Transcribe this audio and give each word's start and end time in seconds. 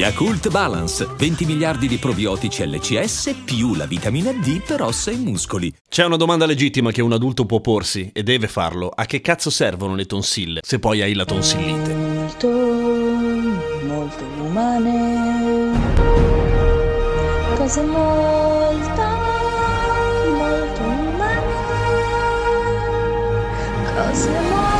Yakult 0.00 0.48
Balance, 0.48 1.06
20 1.14 1.44
miliardi 1.44 1.86
di 1.86 1.98
probiotici 1.98 2.66
LCS 2.66 3.42
più 3.44 3.74
la 3.74 3.84
vitamina 3.84 4.32
D 4.32 4.62
per 4.62 4.80
ossa 4.80 5.10
e 5.10 5.16
muscoli. 5.16 5.70
C'è 5.90 6.06
una 6.06 6.16
domanda 6.16 6.46
legittima 6.46 6.90
che 6.90 7.02
un 7.02 7.12
adulto 7.12 7.44
può 7.44 7.60
porsi 7.60 8.08
e 8.10 8.22
deve 8.22 8.48
farlo. 8.48 8.88
A 8.88 9.04
che 9.04 9.20
cazzo 9.20 9.50
servono 9.50 9.94
le 9.94 10.06
tonsille 10.06 10.60
se 10.64 10.78
poi 10.78 11.02
hai 11.02 11.12
la 11.12 11.26
tonsillite? 11.26 11.92
molto, 11.92 12.48
molto 13.84 14.24
umane. 14.40 15.70
Cose 17.56 17.82
molto, 17.82 19.02
molto 20.32 20.80
umane. 20.80 21.52
Cose 23.94 24.30
molto, 24.30 24.79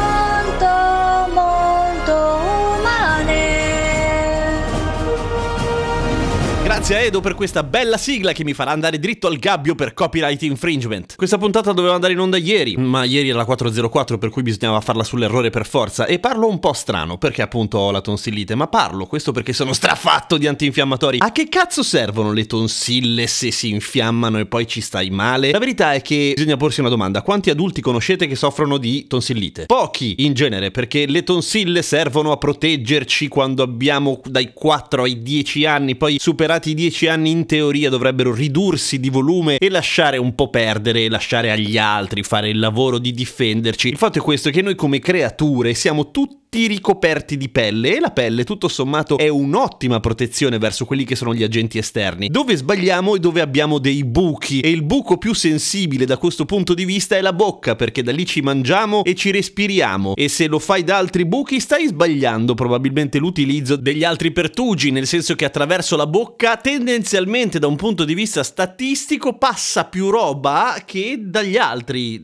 Grazie 6.91 7.07
a 7.07 7.09
Edo 7.09 7.21
per 7.21 7.37
questa 7.37 7.63
bella 7.63 7.97
sigla 7.97 8.33
che 8.33 8.43
mi 8.43 8.53
farà 8.53 8.73
andare 8.73 8.99
dritto 8.99 9.29
al 9.29 9.37
gabbio 9.37 9.77
per 9.77 9.95
copyright 9.95 10.43
infringement. 10.43 11.15
Questa 11.15 11.39
puntata 11.39 11.71
doveva 11.71 11.95
andare 11.95 12.15
in 12.15 12.19
onda 12.19 12.37
ieri, 12.37 12.77
ma 12.77 13.05
ieri 13.05 13.29
era 13.29 13.39
la 13.39 13.45
404 13.45 14.19
per 14.19 14.29
cui 14.29 14.43
bisognava 14.43 14.81
farla 14.81 15.05
sull'errore 15.05 15.51
per 15.51 15.67
forza 15.67 16.07
e 16.07 16.19
parlo 16.19 16.49
un 16.49 16.59
po' 16.59 16.73
strano 16.73 17.17
perché 17.17 17.43
appunto 17.43 17.79
ho 17.79 17.93
la 17.93 18.01
tonsillite, 18.01 18.57
ma 18.57 18.67
parlo 18.67 19.07
questo 19.07 19.31
perché 19.31 19.53
sono 19.53 19.73
strafatto 19.73 20.37
di 20.37 20.49
antinfiammatori. 20.49 21.19
A 21.21 21.31
che 21.31 21.49
cazzo 21.49 21.85
servono 21.85 22.33
le 22.33 22.47
tonsille 22.47 23.29
se 23.29 23.53
si 23.53 23.69
infiammano 23.71 24.41
e 24.41 24.47
poi 24.47 24.67
ci 24.67 24.81
stai 24.81 25.11
male? 25.11 25.53
La 25.53 25.61
verità 25.61 25.93
è 25.93 26.03
che 26.03 26.33
bisogna 26.35 26.57
porsi 26.57 26.81
una 26.81 26.89
domanda, 26.89 27.23
quanti 27.23 27.51
adulti 27.51 27.81
conoscete 27.81 28.27
che 28.27 28.35
soffrono 28.35 28.79
di 28.79 29.07
tonsillite? 29.07 29.67
Pochi 29.67 30.25
in 30.25 30.33
genere 30.35 30.73
perché 30.73 31.07
le 31.07 31.23
tonsille 31.23 31.83
servono 31.83 32.33
a 32.33 32.37
proteggerci 32.37 33.29
quando 33.29 33.63
abbiamo 33.63 34.21
dai 34.25 34.51
4 34.53 35.05
ai 35.05 35.23
10 35.23 35.67
anni, 35.67 35.95
poi 35.95 36.17
superati 36.19 36.71
i 36.71 36.79
10 36.81 37.09
anni 37.09 37.31
in 37.31 37.45
teoria 37.45 37.91
dovrebbero 37.91 38.33
ridursi 38.33 38.99
di 39.01 39.11
volume 39.11 39.59
e 39.59 39.69
lasciare 39.69 40.17
un 40.17 40.35
po' 40.35 40.49
perdere, 40.49 41.11
lasciare 41.11 41.51
agli 41.51 41.77
altri 41.77 42.23
fare 42.23 42.49
il 42.49 42.59
lavoro 42.59 42.97
di 42.97 43.13
difenderci. 43.13 43.89
Il 43.89 43.99
fatto 43.99 44.19
è 44.19 44.23
questo 44.23 44.49
che 44.49 44.63
noi 44.63 44.75
come 44.75 44.99
creature 44.99 45.75
siamo 45.75 46.11
tutti 46.11 46.40
ricoperti 46.59 47.37
di 47.37 47.49
pelle 47.49 47.97
e 47.97 48.01
la 48.01 48.11
pelle 48.11 48.45
tutto 48.45 48.67
sommato 48.69 49.17
è 49.19 49.29
un'ottima 49.29 50.01
protezione 50.01 50.59
verso 50.59 50.85
quelli 50.85 51.05
che 51.05 51.15
sono 51.15 51.33
gli 51.33 51.45
agenti 51.45 51.79
esterni. 51.79 52.29
Dove 52.29 52.57
sbagliamo 52.57 53.15
e 53.15 53.21
dove 53.21 53.41
abbiamo 53.41 53.79
dei 53.79 54.05
buchi. 54.05 54.61
E 54.61 54.71
il 54.71 54.83
buco 54.83 55.17
più 55.17 55.33
sensibile 55.33 56.05
da 56.05 56.19
questo 56.19 56.45
punto 56.45 56.75
di 56.75 56.85
vista 56.85 57.17
è 57.17 57.21
la 57.21 57.33
bocca 57.33 57.77
perché 57.77 58.03
da 58.03 58.13
lì 58.13 58.27
ci 58.27 58.41
mangiamo 58.41 59.05
e 59.05 59.15
ci 59.15 59.31
respiriamo. 59.31 60.15
E 60.17 60.29
se 60.29 60.49
lo 60.49 60.59
fai 60.59 60.83
da 60.83 60.97
altri 60.97 61.25
buchi 61.25 61.61
stai 61.61 61.87
sbagliando 61.87 62.55
probabilmente 62.55 63.19
l'utilizzo 63.19 63.77
degli 63.77 64.03
altri 64.03 64.33
pertugi 64.33 64.91
nel 64.91 65.07
senso 65.07 65.35
che 65.35 65.45
attraverso 65.45 65.97
la 65.97 66.07
bocca 66.07 66.57
tendenzialmente 66.57 67.59
da 67.59 67.67
un 67.67 67.77
punto 67.77 68.05
di 68.05 68.15
vista 68.15 68.43
statistico 68.43 69.39
passa 69.39 69.85
più 69.85 70.11
roba 70.11 70.83
che 70.85 71.19
dagli 71.21 71.57
altri 71.57 72.15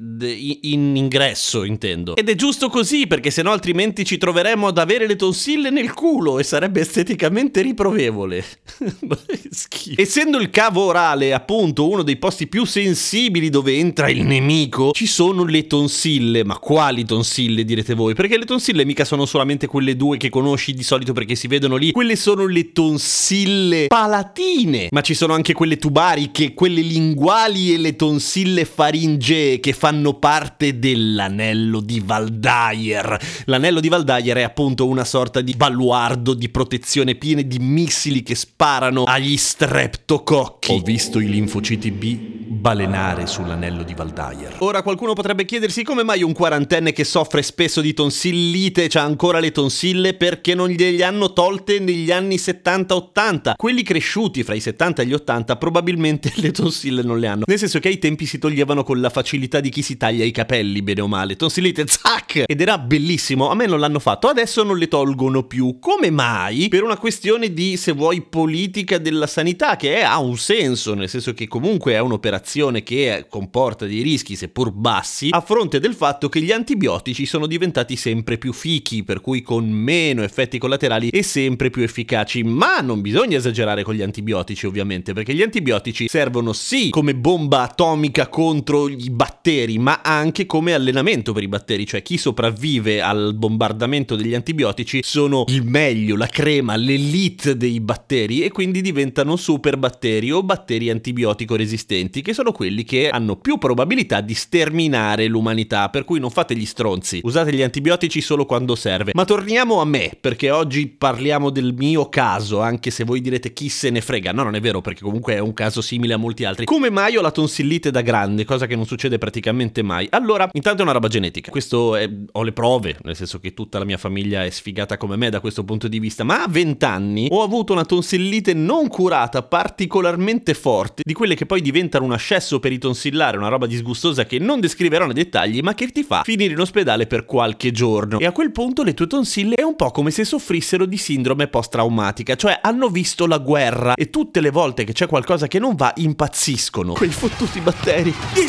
in 0.62 0.96
ingresso 0.96 1.62
intendo. 1.62 2.16
Ed 2.16 2.28
è 2.28 2.34
giusto 2.34 2.68
così 2.68 3.06
perché 3.06 3.30
sennò 3.30 3.52
altrimenti 3.52 4.04
ci 4.04 4.15
troveremmo 4.16 4.66
ad 4.66 4.78
avere 4.78 5.06
le 5.06 5.16
tonsille 5.16 5.70
nel 5.70 5.92
culo 5.92 6.38
e 6.38 6.42
sarebbe 6.42 6.80
esteticamente 6.80 7.62
riprovevole. 7.62 8.44
Essendo 9.96 10.38
il 10.38 10.50
cavo 10.50 10.84
orale 10.84 11.32
appunto 11.32 11.88
uno 11.88 12.02
dei 12.02 12.16
posti 12.16 12.46
più 12.46 12.64
sensibili 12.64 13.48
dove 13.48 13.76
entra 13.76 14.08
il 14.08 14.24
nemico 14.24 14.90
ci 14.92 15.06
sono 15.06 15.44
le 15.44 15.66
tonsille. 15.66 16.44
Ma 16.44 16.58
quali 16.58 17.04
tonsille 17.04 17.64
direte 17.64 17.94
voi? 17.94 18.14
Perché 18.14 18.38
le 18.38 18.44
tonsille 18.44 18.84
mica 18.84 19.04
sono 19.04 19.26
solamente 19.26 19.66
quelle 19.66 19.96
due 19.96 20.16
che 20.16 20.28
conosci 20.28 20.74
di 20.74 20.82
solito 20.82 21.12
perché 21.12 21.34
si 21.34 21.46
vedono 21.46 21.76
lì. 21.76 21.92
Quelle 21.92 22.16
sono 22.16 22.46
le 22.46 22.72
tonsille 22.72 23.86
palatine. 23.86 24.88
Ma 24.90 25.00
ci 25.00 25.14
sono 25.14 25.34
anche 25.34 25.52
quelle 25.52 25.76
tubariche 25.76 26.54
quelle 26.54 26.80
linguali 26.80 27.74
e 27.74 27.78
le 27.78 27.96
tonsille 27.96 28.64
faringee 28.64 29.60
che 29.60 29.72
fanno 29.72 30.14
parte 30.14 30.78
dell'anello 30.78 31.80
di 31.80 32.02
Valdayer 32.04 33.44
l'anello 33.44 33.80
di 33.80 33.88
Valdayer 33.88 34.05
è 34.06 34.42
appunto 34.42 34.86
una 34.86 35.04
sorta 35.04 35.40
di 35.40 35.54
baluardo 35.54 36.34
di 36.34 36.48
protezione 36.48 37.14
piene 37.14 37.46
di 37.46 37.58
missili 37.58 38.22
che 38.22 38.34
sparano 38.34 39.04
agli 39.04 39.36
streptococchi. 39.36 40.72
Ho 40.72 40.80
visto 40.80 41.20
i 41.20 41.28
linfociti 41.28 41.90
B 41.90 42.18
balenare 42.56 43.26
sull'anello 43.26 43.82
di 43.82 43.94
Valdayer 43.94 44.56
ora 44.58 44.82
qualcuno 44.82 45.12
potrebbe 45.12 45.44
chiedersi 45.44 45.82
come 45.82 46.02
mai 46.02 46.22
un 46.22 46.32
quarantenne 46.32 46.92
che 46.92 47.04
soffre 47.04 47.42
spesso 47.42 47.80
di 47.80 47.92
tonsillite 47.92 48.88
ha 48.94 49.02
ancora 49.02 49.40
le 49.40 49.52
tonsille 49.52 50.14
perché 50.14 50.54
non 50.54 50.68
gliele 50.68 51.04
hanno 51.04 51.32
tolte 51.32 51.78
negli 51.78 52.10
anni 52.10 52.36
70-80 52.36 53.54
quelli 53.56 53.82
cresciuti 53.82 54.42
fra 54.42 54.54
i 54.54 54.60
70 54.60 55.02
e 55.02 55.06
gli 55.06 55.12
80 55.12 55.56
probabilmente 55.56 56.32
le 56.36 56.50
tonsille 56.50 57.02
non 57.02 57.18
le 57.18 57.26
hanno. 57.26 57.44
Nel 57.46 57.58
senso 57.58 57.78
che 57.78 57.88
ai 57.88 57.98
tempi 57.98 58.26
si 58.26 58.38
toglievano 58.38 58.82
con 58.84 59.00
la 59.00 59.10
facilità 59.10 59.60
di 59.60 59.70
chi 59.70 59.82
si 59.82 59.96
taglia 59.96 60.24
i 60.24 60.30
capelli 60.30 60.82
bene 60.82 61.00
o 61.00 61.08
male. 61.08 61.36
Tonsillite 61.36 61.84
zac! 61.86 62.44
Ed 62.46 62.60
era 62.60 62.78
bellissimo. 62.78 63.50
A 63.50 63.54
me 63.54 63.66
non 63.66 63.80
l'hanno 63.80 63.95
fatto. 63.98 64.28
Adesso 64.28 64.62
non 64.62 64.78
le 64.78 64.88
tolgono 64.88 65.44
più. 65.44 65.78
Come 65.78 66.10
mai? 66.10 66.68
Per 66.68 66.82
una 66.82 66.96
questione 66.96 67.52
di 67.52 67.76
se 67.76 67.92
vuoi 67.92 68.22
politica 68.22 68.98
della 68.98 69.26
sanità 69.26 69.76
che 69.76 69.96
è- 69.96 70.02
ha 70.02 70.18
un 70.18 70.36
senso 70.36 70.94
nel 70.94 71.08
senso 71.08 71.32
che 71.34 71.48
comunque 71.48 71.92
è 71.92 71.98
un'operazione 71.98 72.82
che 72.82 73.26
comporta 73.28 73.86
dei 73.86 74.02
rischi 74.02 74.36
seppur 74.36 74.70
bassi 74.72 75.28
a 75.30 75.40
fronte 75.40 75.80
del 75.80 75.94
fatto 75.94 76.28
che 76.28 76.40
gli 76.40 76.52
antibiotici 76.52 77.26
sono 77.26 77.46
diventati 77.46 77.96
sempre 77.96 78.38
più 78.38 78.52
fichi 78.52 79.02
per 79.04 79.20
cui 79.20 79.42
con 79.42 79.68
meno 79.68 80.22
effetti 80.22 80.58
collaterali 80.58 81.08
e 81.08 81.22
sempre 81.22 81.70
più 81.70 81.82
efficaci. 81.82 82.42
Ma 82.42 82.80
non 82.80 83.00
bisogna 83.00 83.36
esagerare 83.36 83.82
con 83.82 83.94
gli 83.94 84.02
antibiotici 84.02 84.66
ovviamente 84.66 85.12
perché 85.12 85.34
gli 85.34 85.42
antibiotici 85.42 86.08
servono 86.08 86.52
sì 86.52 86.90
come 86.90 87.14
bomba 87.14 87.62
atomica 87.62 88.28
contro 88.28 88.88
i 88.88 89.10
batteri 89.10 89.78
ma 89.78 90.00
anche 90.02 90.46
come 90.46 90.74
allenamento 90.74 91.32
per 91.32 91.42
i 91.42 91.48
batteri 91.48 91.86
cioè 91.86 92.02
chi 92.02 92.18
sopravvive 92.18 93.00
al 93.00 93.34
bombardamento 93.34 93.85
degli 93.86 94.34
antibiotici 94.34 95.00
sono 95.02 95.44
il 95.46 95.62
meglio 95.62 96.16
la 96.16 96.26
crema 96.26 96.74
l'elite 96.74 97.56
dei 97.56 97.78
batteri 97.78 98.42
e 98.42 98.50
quindi 98.50 98.80
diventano 98.80 99.36
super 99.36 99.76
batteri 99.76 100.32
o 100.32 100.42
batteri 100.42 100.90
antibiotico 100.90 101.54
resistenti 101.54 102.20
che 102.20 102.34
sono 102.34 102.50
quelli 102.50 102.82
che 102.82 103.08
hanno 103.08 103.36
più 103.36 103.58
probabilità 103.58 104.20
di 104.20 104.34
sterminare 104.34 105.28
l'umanità 105.28 105.88
per 105.88 106.04
cui 106.04 106.18
non 106.18 106.30
fate 106.30 106.56
gli 106.56 106.66
stronzi 106.66 107.20
usate 107.22 107.52
gli 107.52 107.62
antibiotici 107.62 108.20
solo 108.20 108.44
quando 108.44 108.74
serve. 108.74 109.12
Ma 109.14 109.24
torniamo 109.24 109.80
a 109.80 109.84
me 109.84 110.16
perché 110.20 110.50
oggi 110.50 110.88
parliamo 110.88 111.50
del 111.50 111.72
mio 111.72 112.08
caso 112.08 112.60
anche 112.60 112.90
se 112.90 113.04
voi 113.04 113.20
direte 113.20 113.52
chi 113.52 113.68
se 113.68 113.90
ne 113.90 114.00
frega. 114.00 114.32
No 114.32 114.42
non 114.42 114.56
è 114.56 114.60
vero 114.60 114.80
perché 114.80 115.02
comunque 115.02 115.34
è 115.34 115.38
un 115.38 115.54
caso 115.54 115.80
simile 115.80 116.14
a 116.14 116.16
molti 116.16 116.44
altri. 116.44 116.64
Come 116.64 116.90
mai 116.90 117.16
ho 117.16 117.20
la 117.22 117.30
tonsillite 117.30 117.92
da 117.92 118.00
grande 118.00 118.44
cosa 118.44 118.66
che 118.66 118.74
non 118.74 118.84
succede 118.84 119.18
praticamente 119.18 119.82
mai? 119.82 120.08
Allora 120.10 120.48
intanto 120.52 120.80
è 120.80 120.82
una 120.82 120.92
roba 120.92 121.08
genetica. 121.08 121.50
Questo 121.52 121.94
è- 121.94 122.10
ho 122.32 122.42
le 122.42 122.52
prove 122.52 122.96
nel 123.02 123.14
senso 123.14 123.38
che 123.38 123.54
tutta 123.54 123.75
la 123.78 123.84
mia 123.84 123.98
famiglia 123.98 124.44
è 124.44 124.50
sfigata 124.50 124.96
come 124.96 125.16
me 125.16 125.30
da 125.30 125.40
questo 125.40 125.64
punto 125.64 125.88
di 125.88 125.98
vista 125.98 126.24
ma 126.24 126.42
a 126.42 126.48
20 126.48 126.84
anni 126.84 127.28
ho 127.30 127.42
avuto 127.42 127.72
una 127.72 127.84
tonsillite 127.84 128.54
non 128.54 128.88
curata 128.88 129.42
particolarmente 129.42 130.54
forte 130.54 131.02
di 131.04 131.12
quelle 131.12 131.34
che 131.34 131.46
poi 131.46 131.60
diventano 131.60 132.04
un 132.04 132.12
ascesso 132.12 132.60
peritonsillare 132.60 133.36
una 133.36 133.48
roba 133.48 133.66
disgustosa 133.66 134.24
che 134.24 134.38
non 134.38 134.60
descriverò 134.60 135.06
nei 135.06 135.14
dettagli 135.14 135.60
ma 135.60 135.74
che 135.74 135.88
ti 135.88 136.02
fa 136.02 136.22
finire 136.24 136.52
in 136.52 136.60
ospedale 136.60 137.06
per 137.06 137.24
qualche 137.24 137.70
giorno. 137.70 138.18
E 138.18 138.26
a 138.26 138.32
quel 138.32 138.52
punto 138.52 138.82
le 138.82 138.94
tue 138.94 139.06
tonsille 139.06 139.54
è 139.54 139.62
un 139.62 139.76
po' 139.76 139.90
come 139.90 140.10
se 140.10 140.24
soffrissero 140.24 140.86
di 140.86 140.96
sindrome 140.96 141.48
post-traumatica 141.48 142.34
cioè 142.34 142.58
hanno 142.62 142.88
visto 142.88 143.26
la 143.26 143.38
guerra 143.38 143.94
e 143.94 144.10
tutte 144.10 144.40
le 144.40 144.50
volte 144.50 144.84
che 144.84 144.92
c'è 144.92 145.06
qualcosa 145.06 145.46
che 145.46 145.58
non 145.58 145.74
va 145.74 145.92
impazziscono. 145.96 146.92
Quei 146.94 147.10
fottuti 147.10 147.60
batteri. 147.60 148.14
Gli 148.34 148.46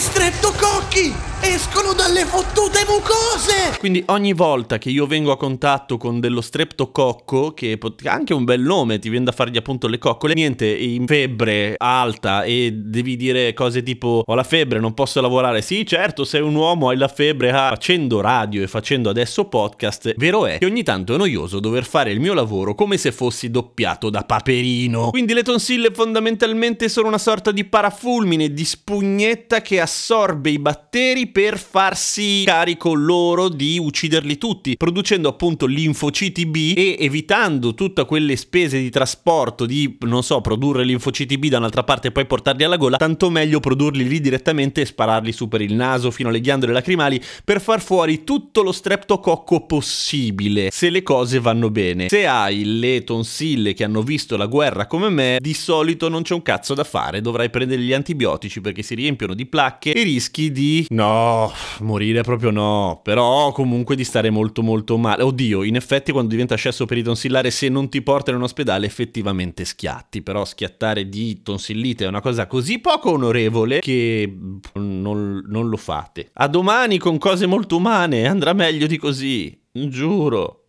streptococchi 0.98 1.26
escono 1.40 1.94
dalle 1.94 2.26
fottute 2.26 2.80
mucose! 2.88 3.78
Quindi 3.78 4.04
ogni 4.08 4.34
volta 4.34 4.80
che 4.80 4.90
io 4.90 5.06
vengo 5.06 5.32
a 5.32 5.38
contatto 5.38 5.98
con 5.98 6.20
dello 6.20 6.42
streptococco, 6.42 7.54
che 7.54 7.78
ha 8.04 8.12
anche 8.12 8.34
un 8.34 8.44
bel 8.44 8.62
nome, 8.62 8.98
ti 8.98 9.10
viene 9.10 9.26
da 9.26 9.32
fargli 9.32 9.58
appunto 9.58 9.88
le 9.88 10.00
coccole, 10.00 10.34
niente, 10.34 10.66
in 10.66 11.06
febbre 11.06 11.76
alta 11.78 12.44
e 12.44 12.72
devi 12.74 13.16
dire 13.16 13.54
cose 13.54 13.84
tipo 13.84 14.24
ho 14.26 14.36
la 14.36 14.44
febbre, 14.44 14.80
non 14.80 14.94
posso 14.94 15.22
lavorare. 15.22 15.62
Sì, 15.62 15.86
certo, 15.86 16.24
sei 16.24 16.42
un 16.42 16.56
uomo, 16.56 16.90
hai 16.90 16.98
la 16.98 17.08
febbre. 17.08 17.52
Ah, 17.52 17.70
facendo 17.70 18.20
radio 18.20 18.64
e 18.64 18.68
facendo 18.68 19.10
adesso 19.10 19.46
podcast, 19.46 20.16
vero 20.18 20.46
è 20.48 20.58
che 20.58 20.66
ogni 20.66 20.84
tanto 20.84 21.14
è 21.14 21.18
noioso 21.18 21.60
dover 21.60 21.86
fare 21.86 22.12
il 22.12 22.20
mio 22.20 22.34
lavoro 22.34 22.74
come 22.74 22.98
se 22.98 23.12
fossi 23.12 23.52
doppiato 23.52 24.10
da 24.10 24.24
Paperino. 24.24 25.12
Quindi 25.12 25.34
le 25.34 25.44
tonsille 25.44 25.92
fondamentalmente 25.94 26.90
sono 26.90 27.08
una 27.08 27.18
sorta 27.18 27.52
di 27.52 27.64
parafulmine, 27.64 28.52
di 28.52 28.66
spugnetta 28.66 29.62
che 29.62 29.80
assorbe 29.80 30.50
i 30.50 30.60
batteri 30.60 30.87
batteri 30.98 31.28
per 31.28 31.60
farsi 31.60 32.42
carico 32.44 32.94
loro 32.94 33.50
di 33.50 33.78
ucciderli 33.80 34.38
tutti, 34.38 34.76
producendo 34.76 35.30
appunto 35.30 35.68
linfociti 35.68 36.48
B 36.48 36.74
e 36.76 36.98
evitando 37.00 37.76
tutte 37.76 38.04
quelle 38.06 38.36
spese 38.36 38.80
di 38.80 38.90
trasporto 38.90 39.68
di, 39.68 39.96
non 40.02 40.24
so, 40.24 40.42
produrre 40.42 40.84
linfociti 40.84 41.38
B 41.38 41.50
da 41.50 41.58
un'altra 41.58 41.84
parte 41.84 42.08
e 42.08 42.12
poi 42.12 42.26
portarli 42.26 42.64
alla 42.64 42.78
gola, 42.78 42.98
tanto 42.98 43.30
meglio 43.30 43.60
produrli 43.60 44.08
lì 44.08 44.20
direttamente 44.20 44.82
e 44.82 44.86
spararli 44.86 45.32
su 45.32 45.48
per 45.48 45.62
il 45.62 45.76
naso 45.76 46.10
fino 46.10 46.30
alle 46.30 46.42
ghiandole 46.42 46.74
lacrimali 46.74 47.22
per 47.44 47.62
far 47.62 47.80
fuori 47.80 48.24
tutto 48.24 48.64
lo 48.64 48.72
streptococco 48.72 49.68
possibile, 49.68 50.70
se 50.72 50.90
le 50.90 51.04
cose 51.04 51.40
vanno 51.40 51.70
bene. 51.70 52.10
Se 52.10 52.26
hai 52.26 52.80
le 52.80 53.04
tonsille 53.04 53.74
che 53.74 53.84
hanno 53.84 54.02
visto 54.02 54.36
la 54.36 54.48
guerra 54.48 54.88
come 54.88 55.10
me, 55.10 55.38
di 55.40 55.54
solito 55.54 56.10
non 56.10 56.24
c'è 56.24 56.34
un 56.34 56.42
cazzo 56.42 56.74
da 56.74 56.84
fare, 56.84 57.22
dovrai 57.22 57.52
prendere 57.52 57.82
gli 57.82 57.94
antibiotici 57.94 58.62
perché 58.62 58.82
si 58.82 58.96
riempiono 58.96 59.36
di 59.36 59.46
placche 59.46 59.94
e 59.94 60.02
rischi 60.02 60.52
di... 60.52 60.86
No, 60.90 61.52
morire 61.82 62.22
proprio 62.22 62.50
no, 62.50 63.02
però 63.04 63.52
comunque 63.52 63.96
di 63.96 64.06
stare 64.06 64.30
molto 64.30 64.62
molto 64.62 64.98
male. 64.98 65.24
Oddio, 65.24 65.64
in 65.64 65.76
effetti 65.76 66.14
quando 66.14 66.30
diventa 66.32 66.56
scesso 66.56 66.86
peritonsillare 66.86 67.52
se 67.52 67.68
non 67.68 67.90
ti 67.90 68.02
portano 68.02 68.38
in 68.38 68.44
ospedale 68.44 68.86
effettivamente 68.86 69.66
schiatti, 69.66 70.22
però 70.22 70.46
schiattare 70.46 71.10
di 71.10 71.42
tonsillite 71.42 72.06
è 72.06 72.08
una 72.08 72.22
cosa 72.22 72.48
così 72.48 72.80
poco 72.80 73.12
onorevole 73.12 73.80
che 73.80 74.34
non, 74.76 75.44
non 75.46 75.68
lo 75.68 75.78
fate. 75.78 76.30
A 76.34 76.48
domani 76.48 76.98
con 76.98 77.18
cose 77.18 77.48
molto 77.48 77.76
umane, 77.76 78.26
andrà 78.26 78.54
meglio 78.54 78.88
di 78.88 78.98
così, 78.98 79.60
giuro. 79.72 80.67